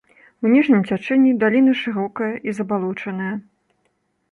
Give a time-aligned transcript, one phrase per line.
[0.45, 3.31] У ніжнім цячэнні даліна шырокая і забалочаная.